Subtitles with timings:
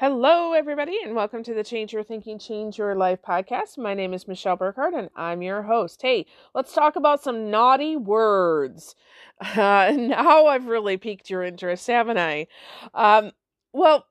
[0.00, 3.76] Hello, everybody, and welcome to the Change Your Thinking, Change Your Life podcast.
[3.76, 6.00] My name is Michelle Burkhardt, and I'm your host.
[6.00, 6.24] Hey,
[6.54, 8.94] let's talk about some naughty words.
[9.40, 12.46] Uh, now I've really piqued your interest, haven't I?
[12.94, 13.32] Um,
[13.72, 14.06] well,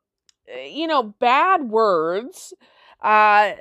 [0.65, 2.53] you know, bad words,
[3.01, 3.51] uh,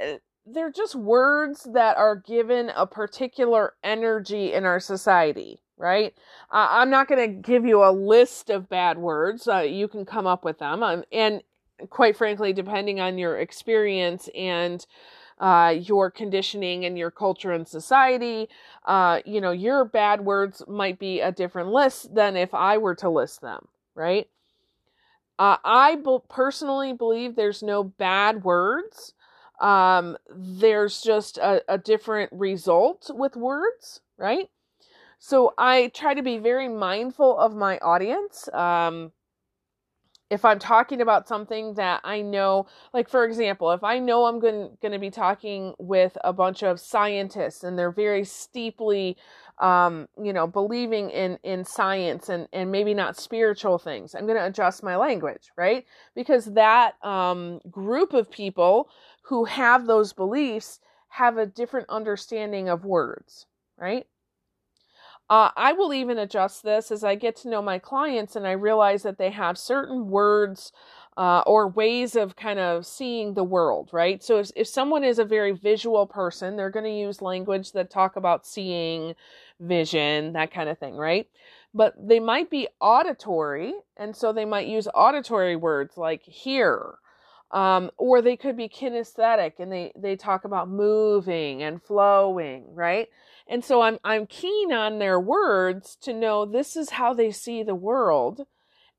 [0.47, 6.15] they're just words that are given a particular energy in our society right?
[6.51, 9.47] Uh, I'm not going to give you a list of bad words.
[9.47, 10.83] Uh, you can come up with them.
[10.83, 11.43] Um, and
[11.91, 14.87] quite frankly, depending on your experience and
[15.39, 18.49] uh, your conditioning and your culture and society,
[18.87, 22.95] uh, you know, your bad words might be a different list than if I were
[22.97, 24.29] to list them, right?
[25.39, 29.13] Uh, I personally believe there's no bad words.
[29.61, 34.49] Um, there's just a, a different result with words, right?
[35.19, 38.49] So I try to be very mindful of my audience.
[38.53, 39.13] Um,
[40.29, 44.41] if I'm talking about something that I know, like for example, if I know I'm
[44.41, 49.17] going, to be talking with a bunch of scientists and they're very steeply,
[49.59, 54.39] um, you know, believing in in science and and maybe not spiritual things, I'm going
[54.39, 55.85] to adjust my language, right?
[56.15, 58.89] Because that um, group of people
[59.23, 63.47] who have those beliefs have a different understanding of words,
[63.79, 64.07] right?
[65.29, 68.53] Uh, I will even adjust this as I get to know my clients and I
[68.53, 70.71] realize that they have certain words
[71.17, 74.23] uh, or ways of kind of seeing the world, right?
[74.23, 77.91] So if, if someone is a very visual person, they're going to use language that
[77.91, 79.15] talk about seeing,
[79.59, 81.29] vision, that kind of thing, right?
[81.75, 86.97] But they might be auditory, and so they might use auditory words like hear.
[87.53, 93.09] Um, or they could be kinesthetic and they, they talk about moving and flowing, right?
[93.47, 97.63] And so I'm I'm keen on their words to know this is how they see
[97.63, 98.47] the world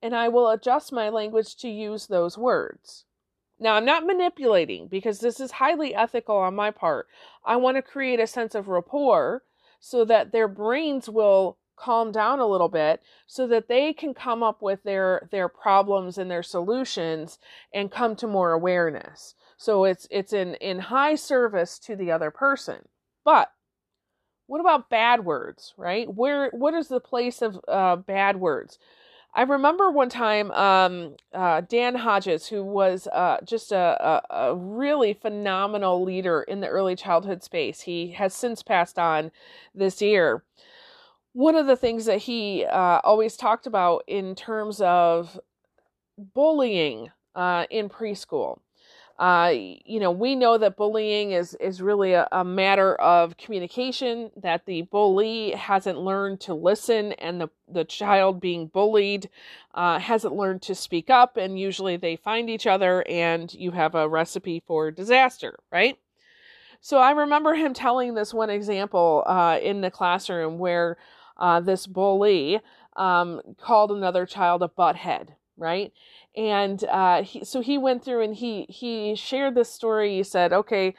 [0.01, 3.05] and I will adjust my language to use those words.
[3.59, 7.07] Now, I'm not manipulating because this is highly ethical on my part.
[7.43, 9.43] I want to create a sense of rapport
[9.79, 14.43] so that their brains will calm down a little bit so that they can come
[14.43, 17.39] up with their their problems and their solutions
[17.73, 19.35] and come to more awareness.
[19.57, 22.87] So it's it's in in high service to the other person.
[23.23, 23.51] But
[24.47, 26.13] what about bad words, right?
[26.13, 28.79] Where what is the place of uh, bad words?
[29.37, 34.55] I remember one time um, uh, Dan Hodgins, who was uh, just a, a, a,
[34.55, 37.81] really phenomenal leader in the early childhood space.
[37.81, 39.29] He has since passed on
[39.75, 40.43] this year.
[41.37, 45.39] One of the things that he uh, always talked about in terms of
[46.17, 48.59] bullying uh, in preschool
[49.19, 54.29] uh, you know, we know that bullying is is really a, a, matter of communication.
[54.35, 59.29] That the bully hasn't learned to listen, and the the child being bullied
[59.73, 61.35] uh, hasn't learned to speak up.
[61.35, 65.97] And usually, they find each other, and you have a recipe for disaster, right?
[66.79, 70.97] So I remember him telling this one example uh, in the classroom where
[71.37, 72.59] uh, this bully
[72.95, 75.93] um, called another child a butthead, right?
[76.37, 80.17] and uh, he, so he went through and he he shared this story.
[80.17, 80.93] He said, "Okay,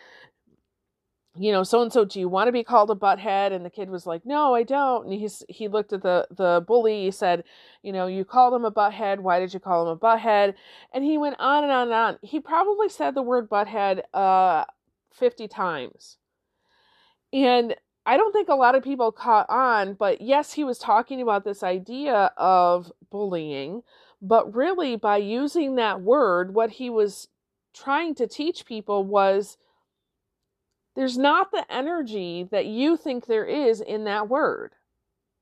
[1.36, 3.70] you know, so and so, do you want to be called a butthead?" And the
[3.70, 7.04] kid was like, "No, I don't." And he's he looked at the the bully.
[7.04, 7.44] He said,
[7.82, 9.20] "You know, you called him a butthead.
[9.20, 10.54] Why did you call him a butthead?"
[10.92, 12.18] And he went on and on and on.
[12.22, 14.64] He probably said the word butthead uh,
[15.12, 16.18] fifty times,
[17.32, 17.76] and
[18.08, 19.94] I don't think a lot of people caught on.
[19.94, 23.82] But yes, he was talking about this idea of bullying
[24.20, 27.28] but really, by using that word, what he was
[27.72, 29.58] trying to teach people was
[30.96, 34.72] there's not the energy that you think there is in that word,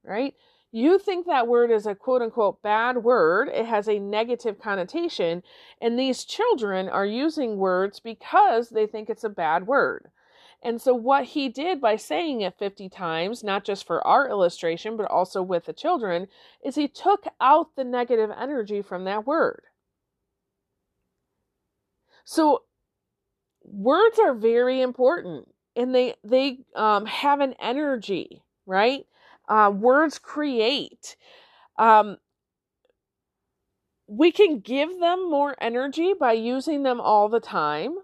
[0.05, 0.35] right?
[0.71, 5.43] You think that word is a quote unquote bad word, it has a negative connotation,
[5.81, 10.11] and these children are using words because they think it's a bad word.
[10.63, 14.97] And so, what he did by saying it 50 times, not just for our illustration,
[14.97, 16.29] but also with the children,
[16.65, 19.63] is he took out the negative energy from that word.
[22.25, 22.63] So,
[23.63, 29.07] words are very important and they, they um, have an energy, right?
[29.49, 31.17] Uh, words create.
[31.79, 32.17] Um,
[34.09, 37.97] we can give them more energy by using them all the time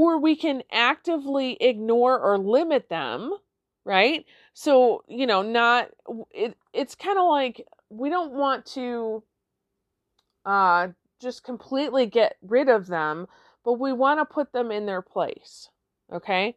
[0.00, 3.36] or we can actively ignore or limit them,
[3.84, 4.24] right?
[4.54, 5.90] So, you know, not
[6.30, 9.22] it it's kind of like we don't want to
[10.46, 10.88] uh
[11.20, 13.26] just completely get rid of them,
[13.62, 15.68] but we want to put them in their place.
[16.10, 16.56] Okay?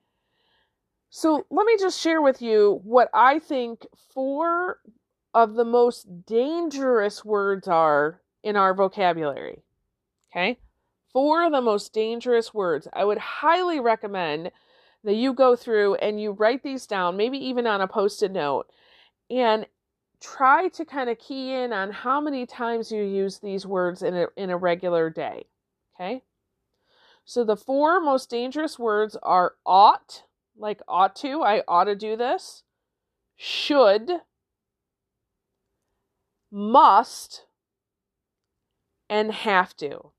[1.10, 4.80] So, let me just share with you what I think four
[5.34, 9.64] of the most dangerous words are in our vocabulary.
[10.32, 10.60] Okay?
[11.14, 12.88] Four of the most dangerous words.
[12.92, 14.52] I would highly recommend
[15.04, 18.32] that you go through and you write these down, maybe even on a post it
[18.32, 18.68] note,
[19.30, 19.66] and
[20.20, 24.16] try to kind of key in on how many times you use these words in
[24.16, 25.46] a, in a regular day.
[25.96, 26.24] Okay?
[27.26, 30.24] So the four most dangerous words are ought,
[30.58, 32.64] like ought to, I ought to do this,
[33.36, 34.10] should,
[36.52, 37.46] must,
[39.10, 40.12] and have to.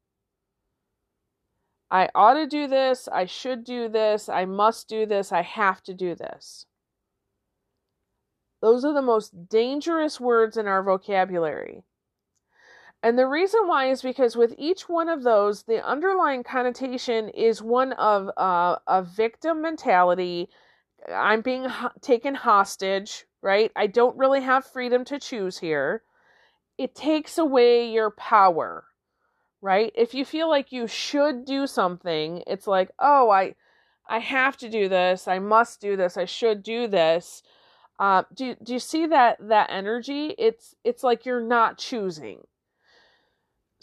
[1.91, 5.83] I ought to do this, I should do this, I must do this, I have
[5.85, 6.67] to do this.
[8.61, 11.85] Those are the most dangerous words in our vocabulary.
[13.03, 17.61] And the reason why is because with each one of those, the underlying connotation is
[17.61, 20.49] one of uh, a victim mentality.
[21.15, 23.71] I'm being ho- taken hostage, right?
[23.77, 26.03] I don't really have freedom to choose here.
[26.79, 28.87] It takes away your power,
[29.65, 29.93] right?
[29.95, 33.55] If you feel like you should do something, it's like, oh, I,
[34.09, 35.27] I have to do this.
[35.27, 36.17] I must do this.
[36.17, 37.43] I should do this.
[37.99, 40.35] Uh, do do you see that that energy?
[40.37, 42.41] It's it's like you're not choosing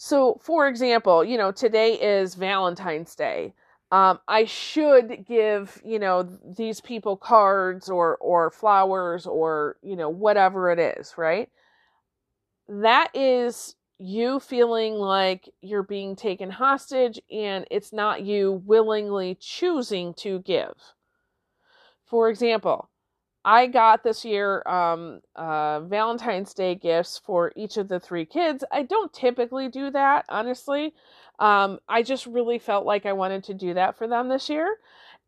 [0.04, 3.54] so, for example, you know, today is Valentine's Day.
[3.92, 6.24] Um, I should give, you know,
[6.58, 11.50] these people cards or or flowers or, you know, whatever it is, right?
[12.68, 20.14] That is you feeling like you're being taken hostage and it's not you willingly choosing
[20.16, 20.74] to give.
[22.06, 22.90] For example,
[23.46, 28.64] I got this year um, uh, Valentine's Day gifts for each of the three kids.
[28.72, 30.94] I don't typically do that, honestly.
[31.40, 34.78] Um, I just really felt like I wanted to do that for them this year,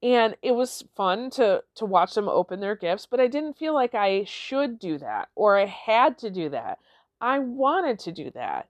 [0.01, 3.07] and it was fun to to watch them open their gifts.
[3.09, 6.79] But I didn't feel like I should do that or I had to do that.
[7.23, 8.67] I wanted to do that,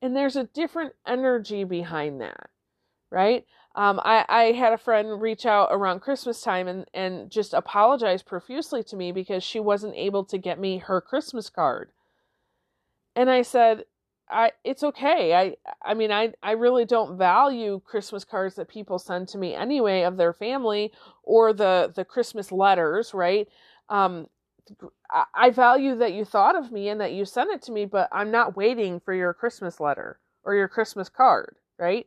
[0.00, 2.50] and there's a different energy behind that,
[3.10, 3.44] right?
[3.74, 8.22] Um, I, I had a friend reach out around Christmas time and, and just apologize
[8.22, 11.90] profusely to me because she wasn't able to get me her Christmas card.
[13.16, 13.84] And I said,
[14.30, 15.34] I it's okay.
[15.34, 19.54] I I mean I I really don't value Christmas cards that people send to me
[19.54, 20.92] anyway of their family
[21.22, 23.48] or the the Christmas letters, right?
[23.88, 24.28] Um
[25.34, 28.08] I value that you thought of me and that you sent it to me, but
[28.12, 32.06] I'm not waiting for your Christmas letter or your Christmas card, right?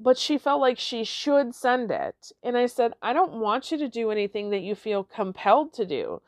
[0.00, 2.32] but she felt like she should send it.
[2.42, 5.86] And I said, I don't want you to do anything that you feel compelled to
[5.86, 6.20] do.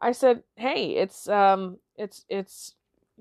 [0.00, 2.74] I said, hey, it's um it's it's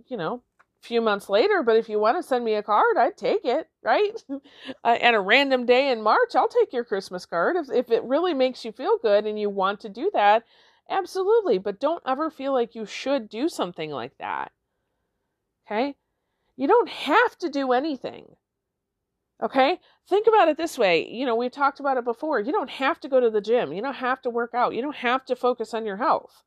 [0.08, 0.44] you know,
[0.84, 3.44] a few months later, but if you want to send me a card, I'd take
[3.46, 4.24] it, right?
[4.84, 8.36] uh, a random day in March, I'll take your Christmas card if if it really
[8.36, 10.44] makes you feel good and you want to do that.
[10.90, 14.52] Absolutely, but don't ever feel like you should do something like that.
[15.68, 15.96] Okay?
[16.56, 18.38] You don't have to do anything.
[19.42, 19.80] Okay?
[20.08, 21.08] Think about it this way.
[21.10, 22.40] You know, we've talked about it before.
[22.40, 23.74] You don't have to go to the gym.
[23.74, 24.76] You don't have to work out.
[24.76, 26.44] You don't have to focus on your health.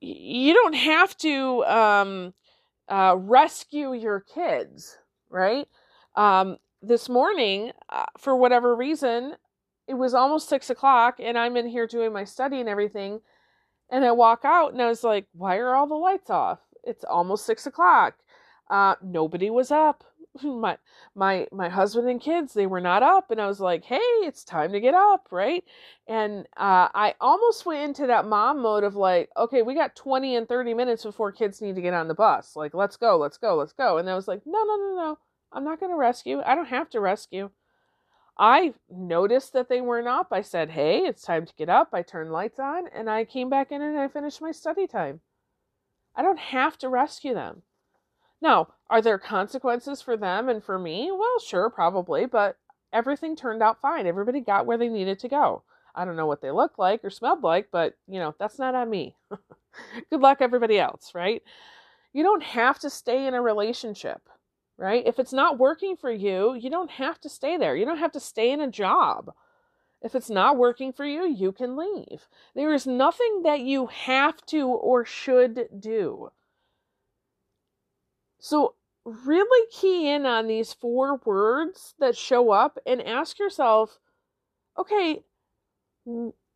[0.00, 2.34] You don't have to um,
[2.88, 4.98] uh, rescue your kids,
[5.30, 5.68] right?
[6.16, 9.36] Um, this morning, uh, for whatever reason,
[9.86, 13.20] it was almost six o'clock, and I'm in here doing my study and everything.
[13.90, 16.60] And I walk out, and I was like, why are all the lights off?
[16.84, 18.14] It's almost six o'clock.
[18.70, 20.04] Uh, nobody was up
[20.42, 20.78] my
[21.14, 24.44] my my husband and kids they were not up and i was like hey it's
[24.44, 25.64] time to get up right
[26.08, 30.36] and uh, i almost went into that mom mode of like okay we got 20
[30.36, 33.36] and 30 minutes before kids need to get on the bus like let's go let's
[33.36, 35.18] go let's go and i was like no no no no
[35.52, 37.50] i'm not going to rescue i don't have to rescue
[38.38, 42.02] i noticed that they weren't up i said hey it's time to get up i
[42.02, 45.20] turned lights on and i came back in and i finished my study time
[46.16, 47.62] i don't have to rescue them
[48.42, 51.10] now, are there consequences for them and for me?
[51.12, 52.56] Well, sure, probably, but
[52.92, 54.04] everything turned out fine.
[54.06, 55.62] Everybody got where they needed to go.
[55.94, 58.74] I don't know what they looked like or smelled like, but you know, that's not
[58.74, 59.14] on me.
[60.10, 61.40] Good luck, everybody else, right?
[62.12, 64.28] You don't have to stay in a relationship,
[64.82, 65.06] right?
[65.06, 67.76] If it's not working for you, you don't have to stay there.
[67.76, 69.32] You don't have to stay in a job.
[70.02, 72.26] If it's not working for you, you can leave.
[72.56, 76.32] There is nothing that you have to or should do.
[78.40, 78.74] So,
[79.04, 84.00] really key in on these four words that show up and ask yourself
[84.76, 85.22] okay,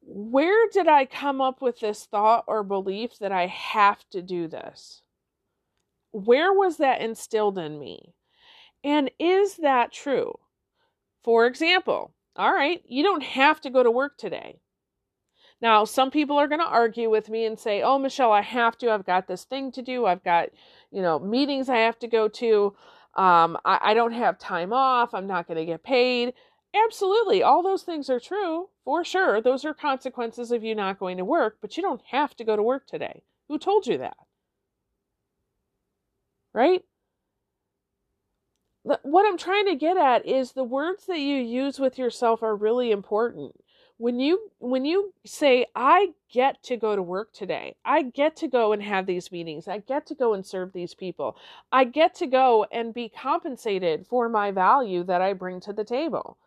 [0.00, 4.48] where did I come up with this thought or belief that I have to do
[4.48, 5.02] this?
[6.10, 8.15] Where was that instilled in me?
[8.86, 10.38] And is that true?
[11.24, 14.60] For example, all right, you don't have to go to work today.
[15.60, 18.78] Now, some people are going to argue with me and say, "Oh, Michelle, I have
[18.78, 18.92] to.
[18.92, 20.06] I've got this thing to do.
[20.06, 20.50] I've got,
[20.92, 22.76] you know, meetings I have to go to."
[23.14, 25.14] Um, I, I don't have time off.
[25.14, 26.34] I'm not going to get paid.
[26.72, 27.42] Absolutely.
[27.42, 29.40] All those things are true for sure.
[29.40, 32.54] Those are consequences of you not going to work, but you don't have to go
[32.54, 33.24] to work today.
[33.48, 34.16] Who told you that?
[36.52, 36.84] Right?
[38.86, 42.54] What I'm trying to get at is the words that you use with yourself are
[42.54, 43.52] really important.
[43.96, 47.74] When you when you say i get to go to work today.
[47.84, 49.66] I get to go and have these meetings.
[49.66, 51.36] I get to go and serve these people.
[51.72, 55.82] I get to go and be compensated for my value that i bring to the
[55.82, 56.38] table.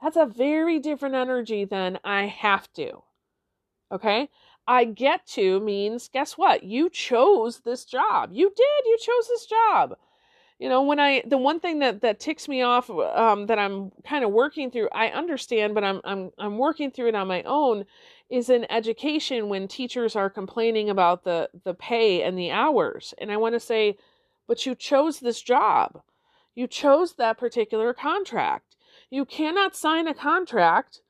[0.00, 3.02] That's a very different energy than i have to.
[3.90, 4.28] Okay?
[4.68, 6.62] I get to means guess what?
[6.62, 8.30] You chose this job.
[8.32, 8.86] You did.
[8.86, 9.96] You chose this job
[10.58, 13.90] you know when i the one thing that that ticks me off um, that i'm
[14.06, 17.42] kind of working through i understand but i'm i'm i'm working through it on my
[17.44, 17.84] own
[18.30, 23.14] is in education when teachers are complaining about the the pay and the hours.
[23.18, 23.96] And i want to say
[24.46, 26.00] but you chose this job.
[26.54, 28.76] You chose that particular contract.
[29.10, 31.02] You cannot sign a contract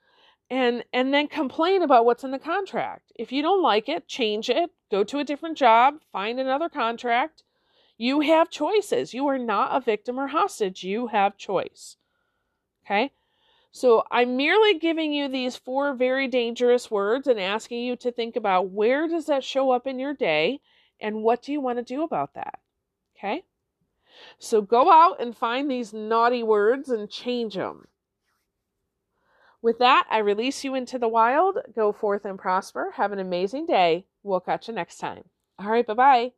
[0.50, 3.12] and and then complain about what's in the contract.
[3.14, 4.70] If you don't like it change it.
[4.90, 5.94] Go to a different job.
[6.12, 7.44] Find another contract
[7.98, 9.12] you have choices.
[9.12, 10.84] You are not a victim or hostage.
[10.84, 11.96] You have choice.
[12.86, 13.12] Okay?
[13.72, 18.36] So I'm merely giving you these four very dangerous words and asking you to think
[18.36, 20.60] about where does that show up in your day
[21.00, 22.60] and what do you want to do about that?
[23.18, 23.44] Okay?
[24.38, 27.88] So go out and find these naughty words and change them.
[29.60, 31.58] With that, I release you into the wild.
[31.74, 32.92] Go forth and prosper.
[32.94, 34.06] Have an amazing day.
[34.22, 35.24] We'll catch you next time.
[35.58, 36.37] All right, bye bye.